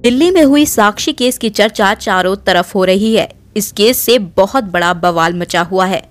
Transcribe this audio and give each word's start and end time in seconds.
दिल्ली 0.00 0.30
में 0.30 0.42
हुई 0.42 0.64
साक्षी 0.66 1.12
केस 1.12 1.38
की 1.38 1.48
चर्चा 1.50 1.92
चारों 1.94 2.34
तरफ़ 2.36 2.72
हो 2.74 2.84
रही 2.84 3.14
है। 3.14 3.28
इस 3.56 3.70
केस 3.72 3.98
से 3.98 4.18
बहुत 4.36 4.64
बड़ा 4.66 4.92
बवाल 4.94 5.34
मचा 5.34 5.62
हुआ 5.62 5.86
है। 5.86 6.02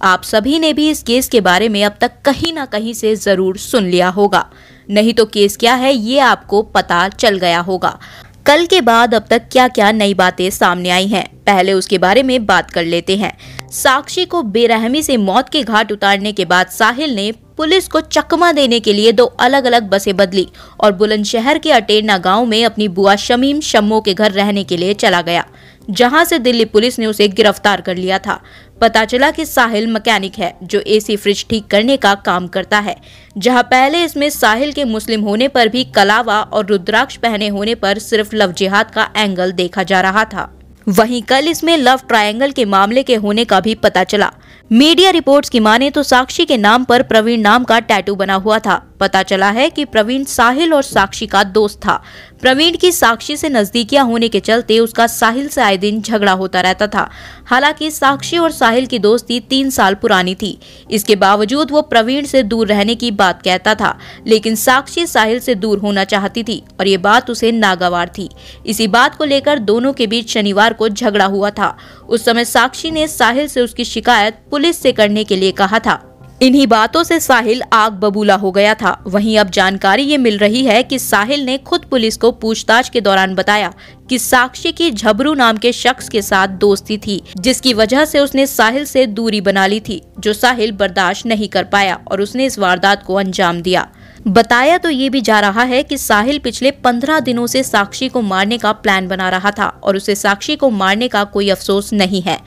आप 0.00 0.22
सभी 0.22 0.58
ने 0.58 0.72
भी 0.72 0.88
इस 0.90 1.02
केस 1.02 1.28
के 1.28 1.40
बारे 1.40 1.68
में 1.68 1.82
अब 1.84 1.96
तक 2.00 2.20
कहीं 2.24 2.52
ना 2.52 2.64
कहीं 2.66 2.92
से 2.94 3.14
ज़रूर 3.16 3.58
सुन 3.58 3.86
लिया 3.86 4.08
होगा। 4.08 4.44
नहीं 4.90 5.14
तो 5.14 5.24
केस 5.26 5.56
क्या 5.56 5.74
है, 5.74 5.94
ये 5.94 6.18
आपको 6.18 6.62
पता 6.64 7.08
चल 7.10 7.38
गया 7.38 7.60
होगा। 7.60 7.98
कल 8.46 8.66
के 8.66 8.80
बाद 8.80 9.14
अब 9.14 9.26
तक 9.30 9.48
क्या 9.52 9.68
क्या 9.68 9.90
नई 9.92 10.14
बातें 10.14 10.48
सामने 10.50 10.90
आई 10.90 11.06
हैं, 11.06 11.26
पहले 11.46 11.72
उसके 11.72 11.98
बारे 11.98 12.22
में 12.22 12.46
बात 12.46 12.70
कर 12.70 12.84
लेते 12.84 13.16
हैं। 13.16 13.36
साक्षी 13.72 14.24
को 14.24 14.42
बेरहमी 14.44 15.02
से 15.02 15.16
मौत 15.16 15.48
के 15.48 15.62
घाट 15.62 15.92
उतारने 15.92 16.32
के 16.32 16.44
बाद 16.44 16.66
साहिल 16.68 17.14
ने 17.14 17.32
पुलिस 17.58 17.88
को 17.88 18.00
चकमा 18.00 18.50
देने 18.52 18.78
के 18.80 18.92
लिए 18.92 19.12
दो 19.12 19.24
अलग 19.40 19.64
अलग 19.64 19.88
बसें 19.90 20.16
बदली 20.16 20.46
और 20.80 20.92
बुलंदशहर 20.92 21.58
के 21.58 21.70
अटेरना 21.72 22.18
गाँव 22.18 22.44
में 22.46 22.64
अपनी 22.64 22.88
बुआ 22.88 23.14
शमीम 23.18 23.60
शम्मो 23.60 24.00
के 24.00 24.14
घर 24.14 24.32
रहने 24.32 24.62
के 24.64 24.76
लिए 24.76 24.94
चला 24.94 25.22
गया, 25.22 25.44
जहाँ 25.90 26.24
से 26.24 26.38
दिल्ली 26.38 26.64
पुलिस 26.64 26.98
ने 26.98 27.06
उसे 27.06 27.28
गिरफ़्तार 27.28 27.80
कर 27.80 27.96
लिया 27.96 28.18
था। 28.18 28.40
पता 28.80 29.04
चला 29.04 29.30
कि 29.30 29.44
साहिल 29.46 29.86
मैकेनिक 29.86 30.38
है, 30.38 30.52
जो 30.62 30.80
एसी 30.80 31.16
फ्रिज 31.16 31.44
ठीक 31.50 31.66
करने 31.66 31.96
का 31.96 32.14
काम 32.26 32.46
करता 32.48 32.78
है, 32.78 32.96
जहाँ 33.36 33.62
पहले 33.62 34.02
इसमें 34.04 34.28
साहिल 34.30 34.72
के 34.72 34.84
मुस्लिम 34.84 35.22
होने 35.22 35.48
पर 35.48 35.68
भी 35.68 35.84
कलावा 35.86 36.40
और 36.42 36.66
रुद्राक्ष 36.66 37.16
पहने 37.16 37.48
होने 37.48 37.74
पर 37.74 37.98
सिर्फ़ 37.98 38.36
लव 38.36 38.52
जिहाद 38.52 38.90
का 38.90 39.08
एंगल 39.16 39.52
देखा 39.52 39.82
जा 39.82 40.00
रहा 40.00 40.24
था। 40.24 40.50
वहीं 40.88 41.20
कल 41.22 41.48
इसमें 41.48 41.76
लव 41.76 42.00
ट्रायंगल 42.08 42.50
के 42.50 42.64
मामले 42.64 43.02
के 43.02 43.14
होने 43.14 43.44
का 43.44 43.58
भी 43.60 43.74
पता 43.74 44.04
चला। 44.04 44.30
मीडिया 44.70 45.10
रिपोर्ट्स 45.10 45.50
की 45.50 45.60
माने 45.60 45.90
तो 45.90 46.02
साक्षी 46.02 46.44
के 46.44 46.56
नाम 46.56 46.84
पर 46.84 47.02
प्रवीण 47.02 47.40
नाम 47.40 47.64
का 47.64 47.78
टैटू 47.80 48.14
बना 48.14 48.34
हुआ 48.34 48.58
था। 48.58 48.76
पता 49.00 49.22
चला 49.22 49.50
है 49.50 49.68
कि 49.70 49.84
प्रवीण 49.84 50.24
साहिल 50.24 50.74
और 50.74 50.82
साक्षी 50.82 51.26
का 51.26 51.42
दोस्त 51.44 51.78
था। 51.78 52.02
प्रवीण 52.40 52.76
की 52.76 52.90
साक्षी 52.92 53.36
से 53.36 53.48
नजदीकियाँ 53.48 54.04
होने 54.06 54.28
के 54.28 54.40
चलते 54.40 54.78
उसका 54.78 55.06
साहिल 55.06 55.48
से 55.48 55.60
आए 55.60 55.76
दिन 55.76 56.00
झगड़ा 56.02 56.32
होता 56.32 56.60
रहता 56.60 56.86
था। 56.86 57.08
हालाँकि 57.46 57.90
साक्षी 57.90 58.38
और 58.38 58.50
साहिल 58.50 58.86
की 58.86 58.98
दोस्ती 58.98 59.38
तीन 59.40 59.70
साल 59.70 59.94
पुरानी 59.94 60.34
थी। 60.34 60.58
इसके 60.90 61.16
बावजूद 61.16 61.70
वो 61.70 61.82
प्रवीण 61.82 62.26
से 62.26 62.42
दूर 62.42 62.66
रहने 62.66 62.94
की 62.94 63.10
बात 63.10 63.42
कहता 63.42 63.74
था, 63.74 63.96
लेकिन 64.26 64.54
साक्षी 64.54 65.06
साहिल 65.06 65.40
से 65.40 65.54
दूर 65.54 65.78
होना 65.78 66.04
चाहती 66.04 66.42
थी 66.42 66.62
और 66.80 66.86
ये 66.86 66.96
बात 66.98 67.30
उसे 67.30 67.52
नागवार 67.52 68.12
थी। 68.18 68.28
इसी 68.66 68.86
बात 68.88 69.14
को 69.14 69.24
लेकर 69.24 69.58
दोनों 69.58 69.92
के 69.92 70.06
बीच 70.06 70.30
शनिवार 70.30 70.72
को 70.72 70.88
झगड़ा 70.88 71.24
हुआ 71.24 71.50
था। 71.50 71.76
उस 72.08 72.24
समय 72.24 72.44
साक्षी 72.44 72.90
ने 72.90 73.08
साहिल 73.08 73.48
से 73.48 73.60
उसकी 73.60 73.84
शिकायत 73.84 74.40
पुलिस 74.50 74.82
से 74.82 74.92
करने 74.92 75.24
के 75.24 75.36
लिए 75.36 75.52
कहा 75.52 75.78
था। 75.78 76.02
इन्हीं 76.42 76.66
बातों 76.66 77.02
से 77.02 77.18
साहिल 77.20 77.62
आग 77.72 77.92
बबूला 77.92 78.34
हो 78.34 78.50
गया 78.52 78.74
था। 78.74 78.90
वहीं 79.06 79.38
अब 79.38 79.48
जानकारी 79.50 80.02
ये 80.02 80.16
मिल 80.16 80.36
रही 80.38 80.64
है 80.64 80.82
कि 80.82 80.98
साहिल 80.98 81.44
ने 81.44 81.56
खुद 81.58 81.84
पुलिस 81.84 82.16
को 82.16 82.30
पूछताछ 82.32 82.88
के 82.88 83.00
दौरान 83.00 83.34
बताया 83.34 83.72
कि 84.10 84.18
साक्षी 84.18 84.72
की 84.72 84.90
झबरू 84.90 85.34
नाम 85.34 85.56
के 85.56 85.72
शख्स 85.72 86.08
के 86.08 86.22
साथ 86.22 86.48
दोस्ती 86.58 86.98
थी, 86.98 87.22
जिसकी 87.36 87.74
वजह 87.74 88.04
से 88.04 88.18
उसने 88.18 88.46
साहिल 88.46 88.84
से 88.84 89.06
दूरी 89.06 89.40
बना 89.40 89.66
ली 89.66 89.80
थी, 89.80 90.02
जो 90.18 90.32
साहिल 90.32 90.72
बर्दाश्त 90.72 91.26
नहीं 91.26 91.48
कर 91.48 91.64
पाया 91.64 91.98
और 92.10 92.20
उसने 92.20 92.46
इस 92.46 92.58
वारदात 92.58 93.02
को 93.02 93.14
अंजाम 93.14 93.60
दिया। 93.60 93.88
बताया 94.28 94.76
तो 94.78 94.90
ये 94.90 95.08
भी 95.10 95.20
जा 95.20 95.38
रहा 95.40 95.62
है 95.62 95.82
कि 95.82 95.96
साहिल 95.98 96.38
पिछले 96.38 96.70
पंद्रह 96.84 97.20
दिनों 97.20 97.46
से 97.46 97.62
साक्षी 97.62 98.08
को 98.08 98.20
मारने 98.22 98.56
का 98.58 98.72
प्लान 98.72 99.06
बना 99.08 99.28
रहा 99.28 99.50
था 99.50 99.66
और 99.82 99.96
उसे 99.96 100.14
साक्षी 100.14 100.56
को 100.56 100.70
मारने 100.70 101.08
का 101.08 101.22
कोई 101.24 101.48
अफसोस 101.50 101.92
नहीं 101.92 102.20
है। 102.22 102.38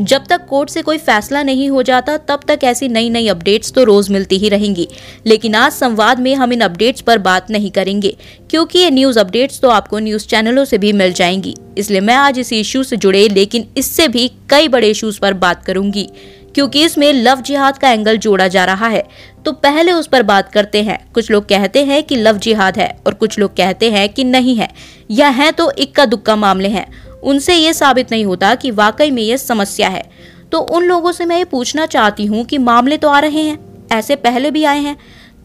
जब 0.00 0.24
तक 0.26 0.44
कोर्ट 0.46 0.70
से 0.70 0.82
कोई 0.82 0.98
फैसला 0.98 1.42
नहीं 1.42 1.68
हो 1.70 1.82
जाता, 1.82 2.16
तब 2.18 2.40
तक 2.48 2.64
ऐसी 2.64 2.88
नई 2.88 3.08
नई 3.10 3.28
अपडेट्स 3.28 3.72
तो 3.72 3.84
रोज 3.84 4.10
मिलती 4.10 4.38
ही 4.38 4.48
रहेंगी। 4.48 4.88
लेकिन 5.26 5.54
आज 5.54 5.72
संवाद 5.72 6.20
में 6.20 6.34
हम 6.34 6.52
इन 6.52 6.60
अपडेट्स 6.60 7.00
पर 7.00 7.18
बात 7.18 7.50
नहीं 7.50 7.70
करेंगे, 7.70 8.16
क्योंकि 8.50 8.78
ये 8.78 8.90
न्यूज़ 8.90 9.18
अपडेट्स 9.18 9.60
तो 9.60 9.68
आपको 9.68 9.98
न्यूज़ 9.98 10.26
चैनलों 10.26 10.64
से 10.64 10.78
भी 10.78 10.92
मिल 10.92 11.12
जाएँगी। 11.12 11.54
इसलिए 11.78 12.00
मैं 12.00 12.14
आज 12.14 12.38
इस 12.38 12.52
इश्यू 12.52 12.82
से 12.82 12.96
जुड़े, 12.96 13.28
लेकिन 13.28 13.66
इससे 13.76 14.08
भी 14.08 14.30
कई 14.50 14.68
बड़े 14.68 14.90
इशूज 14.90 15.18
पर 15.18 15.34
बात 15.34 15.64
करूँगी। 15.64 16.08
क्योंकि 16.54 16.84
इसमें 16.84 17.12
लव 17.12 17.40
जिहाद 17.40 17.78
का 17.78 17.90
एंगल 17.90 18.16
जोड़ा 18.16 18.48
जा 18.48 18.64
रहा 18.64 18.88
है। 18.88 19.02
तो 19.44 19.52
पहले 19.52 19.92
उस 19.92 20.06
पर 20.06 20.22
बात 20.22 20.50
करते 20.52 20.82
हैं। 20.82 20.98
कुछ 21.12 21.30
लोग 21.30 21.44
कहते 21.44 21.84
हैं 21.84 22.02
कि 22.02 22.16
लव 22.16 22.38
जिहाद 22.38 22.78
है 22.78 22.88
और 23.06 23.14
कुछ 23.14 23.38
लोग 23.38 23.56
कहते 23.56 23.90
हैं 23.90 24.08
कि 24.08 24.24
नहीं 24.24 24.56
है। 24.56 24.68
या 25.10 25.28
है 25.28 25.50
तो 25.52 25.70
इक्का 25.72 26.04
दुक्का 26.06 26.36
मामले 26.36 26.68
हैं। 26.68 26.86
उनसे 27.22 27.54
ये 27.54 27.72
साबित 27.72 28.10
नहीं 28.12 28.24
होता 28.24 28.54
कि 28.54 28.70
वाकई 28.70 29.10
में 29.10 29.22
ये 29.22 29.38
समस्या 29.38 29.88
है। 29.88 30.04
तो 30.52 30.58
उन 30.58 30.84
लोगों 30.84 31.12
से 31.12 31.24
मैं 31.24 31.38
ये 31.38 31.44
पूछना 31.44 31.86
चाहती 31.86 32.26
हूँ 32.26 32.44
कि 32.44 32.58
मामले 32.58 32.96
तो 32.96 33.08
आ 33.08 33.18
रहे 33.18 33.42
हैं, 33.42 33.58
ऐसे 33.92 34.16
पहले 34.16 34.50
भी 34.50 34.64
आए 34.64 34.78
हैं। 34.78 34.96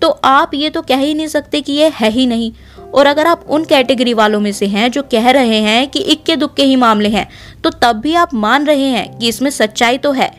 तो 0.02 0.10
आप 0.26 0.52
ये 0.54 0.70
तो 0.70 0.82
कह 0.82 0.98
ही 0.98 1.14
नहीं 1.14 1.28
सकते 1.28 1.62
कि 1.62 1.74
ये 1.74 1.92
है 1.96 2.10
ही 2.10 2.26
नहीं। 2.28 2.52
और 2.94 3.06
अगर 3.06 3.28
आप 3.28 3.46
उन 3.50 3.66
कैटेगरी 3.66 4.14
वालों 4.14 4.40
में 4.40 4.52
से 4.52 4.66
हैं 4.66 4.90
जो 4.92 5.02
कह 5.04 5.30
रहे 5.30 5.60
हैं 5.60 5.88
कि 5.88 6.00
इक्के 6.02 6.36
दुक्के 6.36 6.64
ही 6.64 6.76
मामले 6.76 7.10
हैं 7.10 7.28
तो 7.64 7.70
तब 7.82 7.96
भी 7.96 8.14
आप 8.16 8.34
मान 8.34 8.66
रहे 8.66 8.88
हैं 8.88 9.18
कि 9.18 9.28
इसमें 9.28 9.50
सच्चाई 9.52 9.98
तो 9.98 10.12
है। 10.12 10.32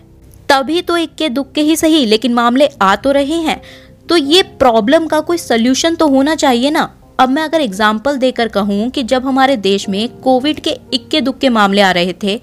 तभी 0.49 0.83
तो 0.83 0.97
इक्के 0.97 1.29
दुक्के 1.29 1.61
ही 1.61 1.77
सही, 1.77 2.05
लेकिन 2.07 2.35
मामले 2.35 2.69
आ 2.83 2.95
तो 2.97 3.13
रहे 3.13 3.41
हैं। 3.41 3.61
तो 4.09 4.17
ये 4.17 4.43
प्रॉब्लम 4.59 5.07
का 5.07 5.21
कोई 5.21 5.39
सोल्यूशन 5.39 5.95
तो 5.95 6.09
होना 6.09 6.35
चाहिए 6.35 6.71
ना? 6.71 6.91
अब 7.21 7.29
मैं 7.29 7.43
अगर 7.43 7.61
एग्ज़ाम्पल 7.61 8.17
देकर 8.17 8.49
कहूँ 8.49 8.89
कि 8.91 9.03
जब 9.03 9.27
हमारे 9.27 9.57
देश 9.57 9.89
में 9.89 10.09
कोविड 10.21 10.61
के 10.61 10.77
इक्के 10.95 11.21
दुक्के 11.21 11.49
मामले 11.49 11.81
आ 11.81 11.91
रहे 11.91 12.15
थे, 12.23 12.41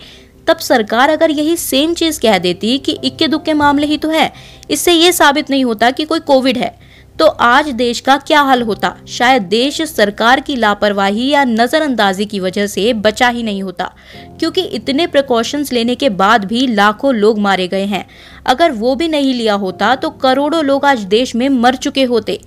तब 0.48 0.58
सरकार 0.58 1.10
अगर 1.10 1.32
यही 1.32 1.56
सेम 1.58 1.94
चीज़ 1.94 2.20
कह 2.20 2.38
देती 2.38 2.78
कि 2.78 2.98
इक्के 3.04 3.28
दुक्के 3.28 3.54
मामले 3.54 3.88
ही 3.88 3.98
तो 3.98 4.10
है, 4.10 4.32
इससे 4.72 4.94
ये 4.94 5.12
साबित 5.12 5.50
नहीं 5.50 5.66
होता 5.66 5.92
कि 5.92 6.06
कोई 6.06 6.20
कोविड 6.22 6.58
है। 6.58 6.78
तो 7.16 7.26
आज 7.26 7.68
देश 7.72 8.00
का 8.00 8.16
क्या 8.18 8.42
हाल 8.42 8.62
होता? 8.62 8.94
शायद 9.10 9.42
देश 9.44 9.82
सरकार 9.82 10.40
की 10.40 10.56
लापरवाही 10.56 11.28
या 11.30 11.44
नजरअंदाजी 11.44 12.26
की 12.26 12.40
वजह 12.40 12.68
से 12.68 12.94
बचा 12.96 13.28
ही 13.28 13.44
नहीं 13.44 13.62
होता, 13.64 13.92
क्योंकि 14.40 14.62
इतने 14.62 15.08
प्रिकॉशंस 15.08 15.72
लेने 15.74 15.96
के 15.96 16.10
बाद 16.12 16.46
भी 16.46 16.66
लाखों 16.68 17.14
लोग 17.16 17.40
मारे 17.40 17.68
गए 17.68 17.86
हैं। 17.86 18.06
अगर 18.46 18.72
वो 18.72 18.96
भी 18.96 19.08
नहीं 19.08 19.34
लिया 19.34 19.54
होता 19.56 19.94
तो 19.96 20.10
करोड़ों 20.10 20.64
लोग 20.66 20.86
आज 20.86 21.04
देश 21.08 21.36
में 21.36 21.48
मर 21.52 21.76
चुके 21.78 22.04
होते। 22.06 22.40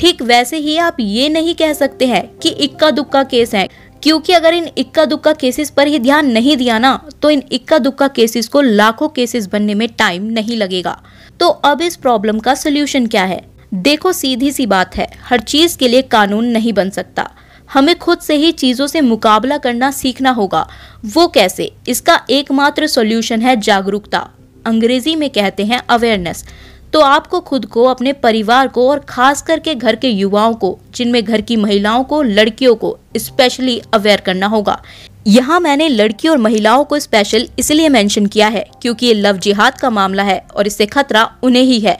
ठीक 0.00 0.22
वैसे 0.22 0.56
ही 0.58 0.76
आप 0.78 0.96
ये 1.00 1.28
नहीं 1.28 1.54
कह 1.54 1.72
सकते 1.72 2.06
हैं 2.06 2.26
कि 2.38 2.48
इक्का 2.48 2.90
दुक्का 2.90 3.22
केस 3.24 3.54
है, 3.54 3.68
क्योंकि 4.02 4.32
अगर 4.32 4.54
इन 4.54 4.68
इक्का 4.78 5.04
दुक्का 5.04 5.32
केसेस 5.34 5.70
पर 5.70 5.86
ही 5.86 5.98
ध्यान 5.98 6.30
नहीं 6.30 6.56
दिया 6.56 6.78
ना 6.78 6.98
तो 7.22 7.30
इन 7.30 7.42
इक्का 7.52 7.78
दुक्का 7.78 8.08
केसेस 8.10 8.48
को 8.48 8.60
लाखों 8.60 9.08
केसेस 9.10 9.46
बनने 9.46 9.74
में 9.74 9.88
टाइम 9.88 10.24
नहीं 10.30 10.56
लगेगा। 10.56 11.00
तो 11.40 11.48
अब 11.48 11.80
इस 11.82 11.96
प्रॉब्लम 11.96 12.38
का 12.38 12.54
सोल्यूशन 12.54 13.06
क्या 13.06 13.24
है? 13.24 13.51
देखो, 13.72 14.12
सीधी 14.12 14.50
सी 14.52 14.64
बात 14.66 14.96
है, 14.96 15.06
हर 15.24 15.40
चीज़ 15.40 15.76
के 15.78 15.88
लिए 15.88 16.02
कानून 16.02 16.46
नहीं 16.46 16.72
बन 16.72 16.90
सकता। 16.90 17.28
हमें 17.72 17.94
खुद 17.98 18.18
से 18.18 18.34
ही 18.34 18.50
चीज़ों 18.52 18.86
से 18.86 19.00
मुकाबला 19.00 19.56
करना 19.58 19.90
सीखना 19.90 20.30
होगा। 20.30 20.66
वो 21.04 21.26
कैसे? 21.28 21.70
इसका 21.88 22.20
एकमात्र 22.30 22.86
सॉल्यूशन 22.86 23.42
है 23.42 23.56
जागरूकता। 23.56 24.28
अंग्रेज़ी 24.66 25.16
में 25.16 25.28
कहते 25.30 25.64
हैं 25.64 25.80
अवेयरनेस 25.90 26.44
तो 26.92 27.00
आपको 27.00 27.40
खुद 27.40 27.64
को, 27.66 27.84
अपने 27.84 28.12
परिवार 28.12 28.68
को 28.68 28.88
और 28.90 28.98
खास 28.98 29.42
करके 29.42 29.74
घर 29.74 29.96
के 29.96 30.08
युवाओं 30.08 30.54
को, 30.54 30.78
जिनमें 30.94 31.22
घर 31.24 31.40
की 31.40 31.56
महिलाओं 31.56 32.04
को, 32.04 32.22
लड़कियों 32.22 32.74
को 32.74 32.96
स्पेशली 33.16 33.80
अवेयर 33.94 34.20
करना 34.20 34.46
होगा। 34.46 34.80
यहाँ 35.26 35.60
मैंने 35.60 35.88
लड़की 35.88 36.28
और 36.28 36.38
महिलाओं 36.38 36.84
को 36.84 36.98
स्पेशल 36.98 37.48
इसलिए 37.58 37.88
मेंशन 37.88 38.26
किया 38.26 38.48
है, 38.48 38.66
क्योंकि 38.82 39.06
ये 39.06 39.14
लव 39.14 39.38
जिहाद 39.38 39.78
का 39.78 39.90
मामला 39.90 40.22
है 40.22 40.38
और 40.56 40.66
इससे 40.66 40.86
खतरा 40.86 41.30
उन्हें 41.42 41.62
ही 41.62 41.80
है। 41.80 41.96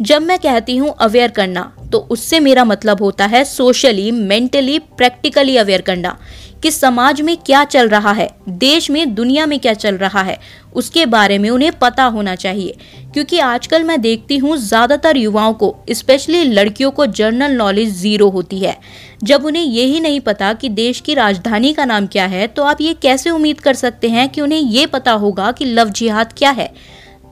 जब 0.00 0.22
मैं 0.22 0.38
कहती 0.38 0.76
हूँ 0.76 0.94
अवेयर 1.00 1.30
करना 1.30 1.72
तो 1.92 1.98
उससे 2.10 2.40
मेरा 2.40 2.64
मतलब 2.64 3.02
होता 3.02 3.26
है 3.26 3.44
सोशली 3.44 4.10
मेंटली 4.10 4.78
प्रैक्टिकली 4.78 5.56
अवेयर 5.56 5.80
करना 5.80 6.16
कि 6.62 6.70
समाज 6.70 7.20
में 7.20 7.36
क्या 7.36 7.62
चल 7.64 7.88
रहा 7.88 8.10
है, 8.12 8.28
देश 8.48 8.90
में, 8.90 9.14
दुनिया 9.14 9.46
में 9.46 9.58
क्या 9.58 9.72
चल 9.74 9.96
रहा 9.96 10.20
है, 10.22 10.38
उसके 10.74 11.06
बारे 11.06 11.38
में 11.38 11.48
उन्हें 11.50 11.70
पता 11.78 12.04
होना 12.06 12.34
चाहिए। 12.34 12.76
क्योंकि 13.14 13.38
आजकल 13.38 13.84
मैं 13.84 14.00
देखती 14.00 14.36
हूँ 14.36 14.56
ज़्यादातर 14.58 15.16
युवाओं 15.16 15.54
को 15.54 15.74
स्पेशली 15.90 16.42
लड़कियों 16.44 16.90
को 16.90 17.06
जर्नल 17.08 17.52
नॉलेज 17.52 17.92
ज़ीरो 17.94 18.28
होती 18.30 18.58
है। 18.58 18.76
जब 19.22 19.44
उन्हें 19.44 19.62
यही 19.62 20.00
नहीं 20.00 20.20
पता 20.20 20.52
कि 20.52 20.68
देश 20.70 21.00
की 21.00 21.14
राजधानी 21.14 21.72
का 21.74 21.84
नाम 21.84 22.06
क्या 22.06 22.26
है 22.26 22.46
तो 22.46 22.62
आप 22.62 22.80
ये 22.80 22.94
कैसे 23.02 23.30
उम्मीद 23.30 23.60
कर 23.60 23.74
सकते 23.74 24.08
हैं 24.08 24.28
कि 24.28 24.40
उन्हें 24.40 24.60
ये 24.60 24.86
पता 24.88 25.12
होगा 25.14 25.52
कि 25.52 25.64
लव 25.64 25.90
जिहाद 25.90 26.32
क्या 26.32 26.50
है? 26.50 26.72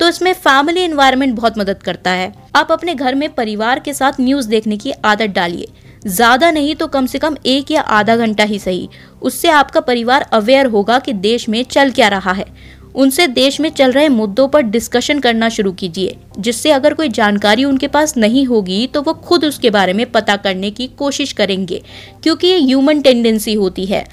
तो 0.01 0.09
इसमें 0.09 0.33
फैमिली 0.35 0.85
इन्वायरमेंट 0.85 1.35
बहुत 1.35 1.59
मदद 1.59 1.83
करता 1.83 2.11
है। 2.13 2.33
आप 2.57 2.73
अपने 2.73 2.95
घर 2.95 3.15
में 3.15 3.29
परिवार 3.35 3.79
के 3.81 3.95
साथ 3.95 4.21
न्यूज़ 4.21 4.49
देखने 4.49 4.77
की 4.77 4.93
आदत 5.05 5.31
डालिए। 5.31 5.69
ज़्यादा 6.07 6.51
नहीं 6.51 6.75
तो 6.75 6.87
कम 6.89 7.07
से 7.07 7.19
कम 7.19 7.37
एक 7.47 7.71
या 7.71 7.81
आधा 7.81 8.17
घंटा 8.17 8.45
ही 8.45 8.59
सही। 8.59 8.89
उससे 9.23 9.49
आपका 9.51 9.81
परिवार 9.83 10.23
अवेयर 10.33 10.67
होगा 10.67 10.99
कि 10.99 11.13
देश 11.15 11.49
में 11.49 11.63
चल 11.65 11.91
क्या 11.91 12.09
रहा 12.09 12.33
है। 12.33 12.47
उनसे 12.95 13.27
देश 13.29 13.59
में 13.61 13.69
चल 13.71 13.93
रहे 13.93 14.09
मुद्दों 14.09 14.47
पर 14.49 14.63
डिस्कशन 14.63 15.19
करना 15.21 15.49
शुरू 15.49 15.73
कीजिए, 15.73 16.17
जिससे 16.39 16.71
अगर 16.73 16.95
कोई 16.95 17.09
जानकारी 17.11 17.65
उनके 17.65 17.89
पास 17.89 18.17
नहीं 18.17 18.45
होगी 18.47 18.87
तो 18.87 19.03
वो 19.03 19.13
खुद 19.21 19.45
उसके 19.45 19.71
बारे 19.71 19.93
में 19.93 20.05
पता 20.13 20.37
करने 20.39 20.71
की 20.71 20.87
कोशिश 20.99 21.33
करेंगे, 21.33 21.83
क्योंकि 22.23 22.47
ये 22.47 22.59
ह्यूमन 22.59 23.01
टेंडेंसी 23.01 23.55
होती 23.55 23.85
है। 23.87 24.05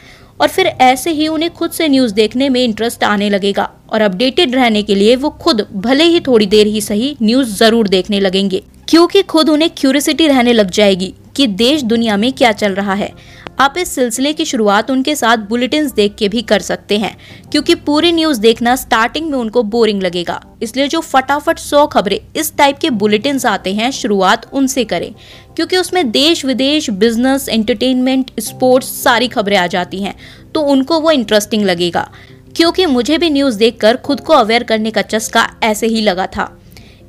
और 0.42 0.48
फिर 0.48 0.66
ऐसे 0.66 1.12
ही 1.12 1.28
उन्हें 1.28 1.54
खुद 1.54 1.72
से 1.72 1.88
न्यूज़ 1.88 2.14
देखने 2.14 2.50
में 2.50 2.64
इंटरेस्ट 2.64 3.04
आने 3.04 3.30
लगेगा। 3.30 3.70
और 3.90 4.02
अपडेटेड 4.02 4.56
रहने 4.56 4.82
के 4.84 4.96
लिए 4.96 5.16
वो 5.16 5.30
खुद 5.42 5.66
भले 5.76 6.04
ही 6.04 6.20
थोड़ी 6.20 6.46
देर 6.46 6.68
ही 6.68 6.82
सही 6.82 7.16
न्यूज़ 7.22 7.56
ज़रूर 7.56 7.88
देखने 7.88 8.20
लगेंगे। 8.20 8.64
क्योंकि 8.90 9.22
खुद 9.22 9.50
उन्हें 9.50 9.70
क्यूरियसिटी 9.78 10.28
रहने 10.28 10.54
लग 10.54 10.70
जाएगी 10.70 11.14
कि 11.36 11.48
देश 11.48 11.82
दुनिया 11.84 12.18
में 12.18 12.32
क्या 12.34 12.52
चल 12.52 12.72
रहा 12.72 12.94
है। 12.94 13.12
आप 13.60 13.78
इस 13.78 13.92
सिलसिले 13.92 14.32
की 14.34 14.46
शुरुआत 14.46 14.90
उनके 14.92 15.16
साथ 15.16 15.38
बुलेटिन 15.50 15.88
देख 15.96 16.16
के 16.16 16.28
भी 16.30 16.42
कर 16.42 16.60
सकते 16.60 16.98
हैं, 16.98 17.16
क्योंकि 17.52 17.76
पूरी 17.78 18.12
न्यूज़ 18.12 18.40
देखना 18.42 18.76
स्टार्टिंग 18.76 19.30
में 19.30 19.38
उनको 19.38 19.64
बोरिंग 19.66 20.02
लगेगा। 20.02 20.40
इसलिए 20.62 20.88
जो 20.88 21.00
फटाफट 21.02 21.60
सौ 21.60 21.86
खबरें 21.88 22.20
इस 22.36 22.56
टाइप 22.58 22.78
के 22.78 22.90
बुलेटिन 22.92 23.40
आते 23.48 23.74
हैं, 23.74 23.90
शुरुआत 23.92 24.46
उनसे 24.54 24.84
करें, 24.86 25.14
क्योंकि 25.56 25.78
उसमें 25.78 26.10
देश 26.12 26.44
विदेश 26.46 26.90
बिज़नेस, 26.92 27.50
एंटरटेनमेंट, 27.50 28.32
स्पोर्ट्स 28.40 28.92
सारी 29.04 29.28
खबरें 29.28 29.58
आ 29.58 29.66
जाती 29.68 30.02
हैं 30.02 30.16
तो 30.54 30.62
उनको 30.64 31.00
वो 31.00 31.12
इंटरेस्टिंग 31.12 31.66
लगेगा, 31.66 32.10
क्योंकि 32.56 32.86
मुझे 32.88 33.18
भी 33.18 33.30
न्यूज़ 33.30 33.58
देखकर 33.58 33.98
खुद 33.98 34.20
को 34.20 34.34
अवेयर 34.34 34.64
करने 34.66 34.92
का 34.92 35.02
चस्का 35.04 35.50
ऐसे 35.64 35.88
ही 35.88 36.02
लगा 36.02 36.28
था। 36.28 36.50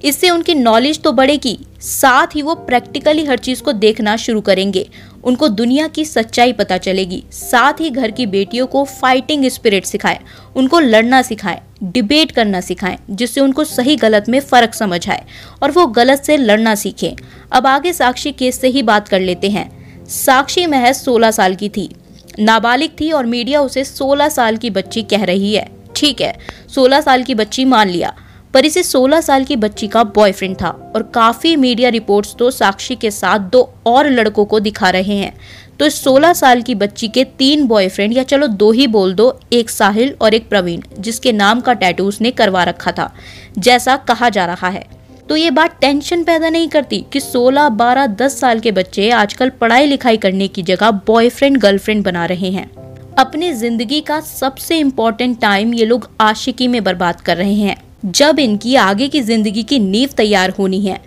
इससे 0.04 0.28
उनकी 0.30 0.54
नॉलेज 0.54 1.00
तो 1.02 1.12
बढ़ेगी, 1.12 1.58
साथ 1.80 2.34
ही 2.36 2.42
वो 2.42 2.54
प्रैक्टिकली 2.56 3.24
हर 3.24 3.38
चीज़ 3.38 3.62
को 3.62 3.72
देखना 3.74 4.16
शुरू 4.16 4.40
करेंगे 4.40 4.88
उनको 5.24 5.48
दुनिया 5.48 5.86
की 5.88 6.04
सच्चाई 6.04 6.52
पता 6.52 6.76
चलेगी। 6.76 7.22
साथ 7.32 7.80
ही 7.80 7.90
घर 7.90 8.10
की 8.10 8.26
बेटियों 8.26 8.66
को 8.66 8.84
फाइटिंग 8.84 9.44
स्पिरिट 9.48 9.84
सिखाए, 9.84 10.18
उनको 10.56 10.80
लड़ना 10.80 11.22
सिखाए 11.22 11.62
डिबेट 11.82 12.30
करना 12.30 12.60
सिखाएँ, 12.60 12.98
जिससे 13.10 13.40
उनको 13.40 13.64
सही 13.64 13.96
गलत 13.96 14.28
में 14.28 14.40
फ़र्क 14.40 14.74
समझ 14.74 15.08
आए 15.08 15.24
और 15.62 15.70
वो 15.70 15.86
गलत 15.86 16.22
से 16.24 16.36
लड़ना 16.36 16.74
सीखें। 16.74 17.16
अब 17.52 17.66
आगे 17.66 17.92
साक्षी 17.92 18.32
केस 18.32 18.60
से 18.60 18.68
ही 18.68 18.82
बात 18.82 19.08
कर 19.08 19.20
लेते 19.20 19.50
हैं। 19.50 20.06
साक्षी 20.06 20.66
महज 20.66 20.94
16 20.94 21.30
साल 21.30 21.54
की 21.54 21.68
थी। 21.68 21.94
नाबालिग 22.38 22.90
थी 23.00 23.10
और 23.10 23.26
मीडिया 23.26 23.60
उसे 23.60 23.84
16 23.84 24.28
साल 24.28 24.56
की 24.56 24.70
बच्ची 24.70 25.02
कह 25.02 25.24
रही 25.24 25.54
है। 25.54 25.68
ठीक 25.96 26.20
है 26.20 26.38
16 26.68 27.00
साल 27.00 27.22
की 27.22 27.34
बच्ची 27.34 27.64
मान 27.64 27.88
लिया। 27.88 28.14
पर 28.54 28.64
इसे 28.64 28.82
16 28.82 29.20
साल 29.20 29.44
की 29.44 29.56
बच्ची 29.56 29.88
का 29.88 30.02
बॉयफ्रेंड 30.04 30.56
था। 30.56 30.68
और 30.94 31.02
काफ़ी 31.14 31.54
मीडिया 31.56 31.88
रिपोर्ट्स 31.90 32.34
तो 32.34 32.50
साक्षी 32.50 32.96
के 32.96 33.10
साथ 33.10 33.38
दो 33.50 33.62
और 33.86 34.08
लड़कों 34.10 34.44
को 34.44 34.60
दिखा 34.60 34.90
रहे 34.90 35.16
हैं। 35.16 35.32
तो 35.78 35.86
इस 35.86 36.02
16 36.04 36.32
साल 36.32 36.62
की 36.62 36.74
बच्ची 36.74 37.08
के 37.08 37.24
तीन 37.38 37.66
बॉयफ्रेंड 37.66 38.12
या 38.12 38.22
चलो 38.22 38.46
दो 38.46 38.70
ही 38.72 38.86
बोल 38.86 39.14
दो 39.14 39.32
एक 39.52 39.70
साहिल 39.70 40.14
और 40.20 40.34
एक 40.34 40.48
प्रवीण 40.48 40.80
जिसके 40.98 41.32
नाम 41.32 41.60
का 41.60 41.72
टैटू 41.72 42.04
उसने 42.04 42.30
करवा 42.30 42.62
रखा 42.64 42.92
था 42.92 43.12
जैसा 43.58 43.96
कहा 44.08 44.28
जा 44.28 44.46
रहा 44.46 44.68
है। 44.68 44.84
तो 45.28 45.36
ये 45.36 45.50
बात 45.50 45.78
टेंशन 45.80 46.22
पैदा 46.24 46.48
नहीं 46.48 46.68
करती 46.68 47.04
कि 47.12 47.20
16, 47.20 47.68
12, 47.70 48.06
10 48.16 48.40
साल 48.40 48.60
के 48.60 48.72
बच्चे 48.72 49.10
आजकल 49.10 49.50
पढ़ाई 49.50 49.86
लिखाई 49.86 50.16
करने 50.16 50.48
की 50.48 50.62
जगह 50.62 50.90
बॉयफ्रेंड 51.06 51.58
गर्लफ्रेंड 51.58 52.04
बना 52.04 52.24
रहे 52.26 52.50
हैं। 52.50 52.70
अपनी 53.18 53.52
ज़िंदगी 53.52 54.00
का 54.00 54.20
सबसे 54.20 54.78
इम्पोर्टेंट 54.78 55.40
टाइम 55.40 55.74
ये 55.74 55.84
लोग 55.84 56.08
आशिकी 56.20 56.68
में 56.68 56.82
बर्बाद 56.84 57.20
कर 57.20 57.36
रहे 57.36 57.54
हैं। 57.54 57.76
जब 58.02 58.38
इनकी 58.38 58.74
आगे 58.74 59.06
की 59.08 59.20
ज़िंदगी 59.20 59.62
की 59.62 59.78
नींव 59.78 60.10
तैयार 60.16 60.50
होनी 60.50 60.80
है। 60.80 60.98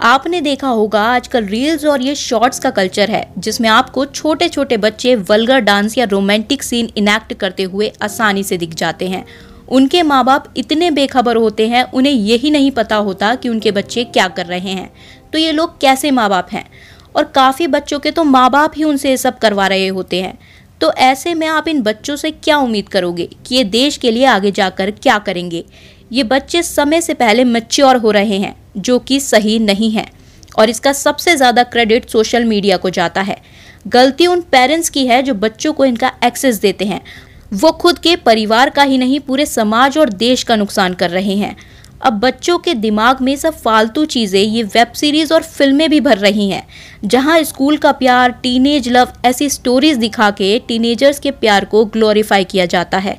आपने 0.00 0.40
देखा 0.40 0.68
होगा, 0.68 1.02
आजकल 1.04 1.44
रील्स 1.44 1.84
और 1.84 2.02
ये 2.02 2.14
शॉर्ट्स 2.14 2.58
का 2.58 2.70
कल्चर 2.70 3.10
है, 3.10 3.26
जिसमें 3.38 3.68
आपको 3.68 4.04
छोटे 4.04 4.48
छोटे 4.48 4.76
बच्चे 4.76 5.14
वल्गर 5.14 5.60
डांस 5.60 5.98
या 5.98 6.04
रोमांटिक 6.04 6.62
सीन 6.62 6.90
इनेक्ट 6.96 7.34
करते 7.34 7.62
हुए 7.62 7.92
आसानी 8.02 8.42
से 8.42 8.56
दिख 8.56 8.74
जाते 8.74 9.08
हैं। 9.08 9.24
उनके 9.68 10.02
माँ 10.02 10.24
बाप 10.24 10.52
इतने 10.56 10.90
बेखबर 10.90 11.36
होते 11.36 11.68
हैं, 11.68 11.84
उन्हें 11.84 12.12
यही 12.12 12.50
नहीं 12.50 12.70
पता 12.70 12.96
होता 12.96 13.34
कि 13.34 13.48
उनके 13.48 13.70
बच्चे 13.70 14.04
क्या 14.04 14.28
कर 14.28 14.46
रहे 14.46 14.70
हैं। 14.70 14.90
तो 15.32 15.38
ये 15.38 15.52
लोग 15.52 15.78
कैसे 15.80 16.10
माँ 16.10 16.28
बाप 16.30 16.48
हैं? 16.52 16.64
और 17.16 17.24
काफ़ी 17.24 17.66
बच्चों 17.66 17.98
के 17.98 18.10
तो 18.10 18.24
माँ 18.24 18.50
बाप 18.50 18.72
ही 18.76 18.84
उनसे 18.84 19.10
ये 19.10 19.16
सब 19.16 19.38
करवा 19.38 19.66
रहे 19.66 19.88
होते 19.88 20.22
हैं। 20.22 20.38
तो 20.80 20.92
ऐसे 20.92 21.34
में 21.34 21.46
आप 21.46 21.68
इन 21.68 21.82
बच्चों 21.82 22.16
से 22.16 22.30
क्या 22.30 22.56
उम्मीद 22.58 22.88
करोगे 22.88 23.28
कि 23.46 23.54
ये 23.54 23.64
देश 23.64 23.96
के 23.96 24.10
लिए 24.10 24.24
आगे 24.24 24.50
जाकर 24.50 24.90
क्या 24.90 25.18
करेंगे? 25.18 25.64
ये 26.10 26.22
बच्चे 26.24 26.62
समय 26.62 27.00
से 27.00 27.14
पहले 27.14 27.44
मच्योर 27.44 27.96
हो 27.96 28.10
रहे 28.10 28.38
हैं, 28.38 28.54
जो 28.76 28.98
कि 28.98 29.20
सही 29.20 29.58
नहीं 29.58 29.90
है। 29.90 30.06
और 30.58 30.70
इसका 30.70 30.92
सबसे 30.94 31.36
ज़्यादा 31.36 31.62
क्रेडिट 31.64 32.08
सोशल 32.10 32.44
मीडिया 32.44 32.76
को 32.76 32.90
जाता 32.90 33.20
है। 33.20 33.36
गलती 33.86 34.26
उन 34.26 34.40
पेरेंट्स 34.42 34.90
की 34.90 35.06
है 35.06 35.22
जो 35.22 35.34
बच्चों 35.36 35.72
को 35.72 35.84
इनका 35.84 36.12
एक्सेस 36.24 36.60
देते 36.60 36.84
हैं। 36.84 37.00
वो 37.52 37.70
खुद 37.72 37.98
के 37.98 38.14
परिवार 38.16 38.70
का 38.70 38.82
ही 38.82 38.98
नहीं, 38.98 39.20
पूरे 39.20 39.46
समाज 39.46 39.98
और 39.98 40.08
देश 40.10 40.42
का 40.42 40.56
नुकसान 40.56 40.94
कर 40.94 41.10
रहे 41.10 41.36
हैं। 41.36 41.56
अब 42.02 42.18
बच्चों 42.20 42.58
के 42.58 42.74
दिमाग 42.74 43.20
में 43.20 43.34
सब 43.36 43.54
फालतू 43.54 44.04
चीज़ें, 44.04 44.40
ये 44.40 44.62
वेब 44.64 44.92
सीरीज़ 44.92 45.32
और 45.34 45.42
फ़िल्में 45.42 45.88
भी 45.90 46.00
भर 46.00 46.18
रही 46.18 46.48
हैं, 46.50 46.62
जहाँ 47.04 47.42
स्कूल 47.42 47.76
का 47.76 47.92
प्यार 47.92 48.32
टीनेज 48.42 48.88
लव 48.88 49.12
ऐसी 49.24 49.48
स्टोरीज 49.50 49.96
दिखा 49.96 50.30
के 50.30 50.58
टीनेजर्स 50.58 51.18
के 51.18 51.30
प्यार 51.32 51.64
को 51.64 51.84
ग्लोरीफाई 51.86 52.44
किया 52.44 52.66
जाता 52.66 52.98
है। 52.98 53.18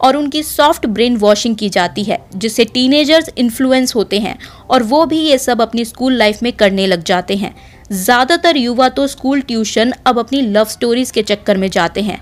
और 0.00 0.16
उनकी 0.16 0.42
सॉफ्ट 0.42 0.86
ब्रेन 0.88 1.16
वॉशिंग 1.16 1.56
की 1.56 1.68
जाती 1.70 2.04
है, 2.04 2.18
जिससे 2.34 2.64
टीनेजर्स 2.66 3.30
इन्फ्लुएंस 3.38 3.94
होते 3.94 4.18
हैं 4.18 4.36
और 4.68 4.82
वो 4.84 5.04
भी 5.06 5.18
ये 5.20 5.38
सब 5.38 5.62
अपनी 5.62 5.84
स्कूल 5.84 6.12
लाइफ 6.14 6.42
में 6.42 6.52
करने 6.54 6.86
लग 6.86 7.02
जाते 7.04 7.36
हैं। 7.36 7.54
ज़्यादातर 7.92 8.56
युवा 8.56 8.88
तो 8.90 9.06
स्कूल 9.08 9.40
ट्यूशन 9.42 9.92
अब 10.06 10.18
अपनी 10.18 10.40
लव 10.42 10.64
स्टोरीज 10.66 11.10
के 11.10 11.22
चक्कर 11.24 11.56
में 11.56 11.68
जाते 11.70 12.02
हैं। 12.02 12.20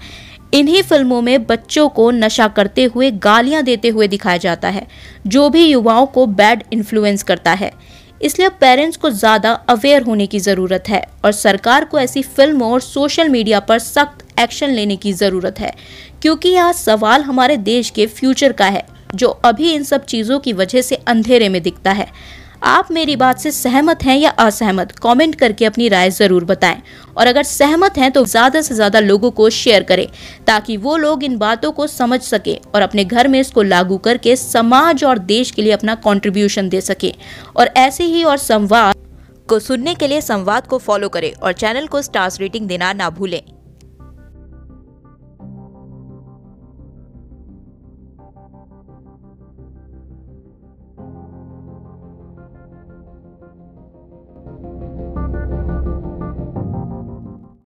इन्हीं 0.55 0.83
फ़िल्मों 0.83 1.21
में 1.23 1.45
बच्चों 1.47 1.89
को 1.91 2.11
नशा 2.13 2.47
करते 2.51 2.85
हुए 2.87 3.11
गालियाँ 3.21 3.63
देते 3.63 3.89
हुए 3.89 4.09
दिखाया 4.09 4.37
जाता 4.39 4.69
है, 4.69 4.87
जो 5.27 5.49
भी 5.51 5.65
युवाओं 5.65 6.07
को 6.07 6.27
बैड 6.29 6.63
इन्फ्लुएंस 6.73 7.23
करता 7.23 7.53
है। 7.53 7.73
इसलिए 8.21 8.49
पेरेंट्स 8.51 8.97
को 8.97 9.11
ज़्यादा 9.11 9.53
अवेयर 9.69 10.03
होने 10.03 10.27
की 10.27 10.39
ज़रूरत 10.41 10.89
है 10.89 11.03
और 11.25 11.33
सरकार 11.33 11.85
को 11.85 11.99
ऐसी 11.99 12.23
फ़िल्मों 12.23 12.71
और 12.73 12.81
सोशल 12.81 13.29
मीडिया 13.29 13.61
पर 13.61 13.79
सख्त 13.79 14.25
एक्शन 14.41 14.71
लेने 14.71 14.97
की 14.97 15.13
ज़रूरत 15.13 15.61
है। 15.61 15.73
क्योंकि 16.23 16.49
यह 16.49 16.73
सवाल 16.75 17.23
हमारे 17.23 17.57
देश 17.59 17.91
के 17.91 18.07
फ्यूचर 18.09 18.53
का 18.53 18.67
है, 18.67 18.87
जो 19.15 19.29
अभी 19.29 19.73
इन 19.73 19.83
सब 19.85 20.05
चीज़ों 20.07 20.39
की 20.39 20.53
वजह 20.55 20.83
से 20.83 20.95
अंधेरे 21.09 21.49
में 21.49 21.63
दिखता 21.63 21.93
है। 21.93 22.07
आप 22.65 22.89
मेरी 22.93 23.15
बात 23.17 23.39
से 23.39 23.51
सहमत 23.51 24.03
हैं 24.05 24.17
या 24.19 24.31
असहमत, 24.31 24.93
कमेंट 24.93 25.35
करके 25.35 25.65
अपनी 25.65 25.89
राय 25.89 26.11
ज़रूर 26.11 26.45
बताएँ। 26.45 26.81
और 27.17 27.27
अगर 27.27 27.43
सहमत 27.43 27.99
हैं 27.99 28.11
तो 28.13 28.25
ज़्यादा 28.25 28.61
से 28.61 28.75
ज़्यादा 28.75 29.01
लोगों 29.01 29.31
को 29.31 29.49
शेयर 29.51 29.83
करें, 29.83 30.07
ताकि 30.47 30.77
वो 30.77 30.97
लोग 30.97 31.25
इन 31.25 31.37
बातों 31.39 31.71
को 31.73 31.87
समझ 31.87 32.21
सके 32.23 32.55
और 32.75 32.83
अपने 32.83 33.05
घर 33.05 33.29
में 33.29 33.39
इसको 33.41 33.63
लागू 33.63 33.99
करके 33.99 34.35
समाज 34.37 35.05
और 35.05 35.19
देश 35.19 35.51
के 35.51 35.63
लिए 35.63 35.73
अपना 35.73 35.95
कंट्रीब्यूशन 35.97 36.69
दे 36.69 36.81
सके। 36.81 37.13
और 37.57 37.71
ऐसे 37.79 38.05
ही 38.05 38.25
और 38.25 38.37
संवाद 38.39 38.97
को 39.49 39.59
सुनने 39.61 39.95
के 39.95 40.09
लिए 40.09 40.21
संवाद 40.23 40.67
को 40.67 40.79
फॉलो 40.79 41.09
करें 41.09 41.33
और 41.33 41.53
चैनल 41.55 41.87
को 41.87 42.03
स्टार्स 42.03 42.41
रेटिंग 42.41 42.69
देना 42.69 42.93
ना 42.93 43.11
भूलें। 43.11 43.41